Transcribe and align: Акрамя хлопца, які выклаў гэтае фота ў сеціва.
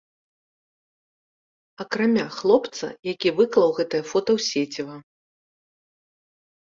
Акрамя 1.83 2.23
хлопца, 2.37 2.85
які 3.11 3.29
выклаў 3.41 3.69
гэтае 3.81 3.99
фота 4.13 4.31
ў 4.37 4.47
сеціва. 4.49 4.95